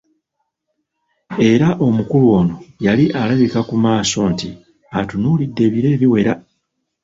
[1.51, 2.55] Era omukulu ono
[2.85, 4.49] yali alabika ku maaso nti
[4.99, 6.33] atunuulidde ebiro ebiwera.